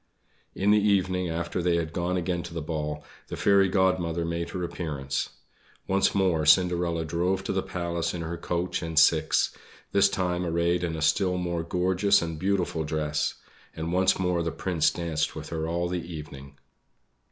In 0.55 0.71
the 0.71 0.81
evening 0.83 1.29
after 1.29 1.61
they 1.61 1.75
had 1.75 1.93
gone 1.93 2.17
again 2.17 2.41
to 2.41 2.55
the 2.55 2.61
ball, 2.63 3.03
the 3.27 3.37
Fairy 3.37 3.69
Godmother 3.69 4.25
made 4.25 4.49
her 4.49 4.63
appearance. 4.63 5.29
Once 5.85 6.15
more 6.15 6.43
Cinderella 6.43 7.05
drove 7.05 7.43
to 7.43 7.53
the 7.53 7.61
Palace 7.61 8.11
in 8.11 8.23
her 8.23 8.35
coach 8.35 8.81
and 8.81 8.97
six; 8.97 9.55
this 9.91 10.09
time 10.09 10.43
arrayed 10.43 10.83
in 10.83 10.95
a 10.95 11.03
still 11.03 11.37
more 11.37 11.61
gorgeous 11.61 12.19
and 12.19 12.39
beautiful 12.39 12.83
dress; 12.83 13.35
and 13.75 13.93
once 13.93 14.17
more 14.17 14.41
the 14.41 14.49
Prince 14.51 14.89
danced 14.89 15.35
with 15.35 15.49
her 15.49 15.67
all 15.67 15.87
the 15.87 16.01
evening. 16.01 16.57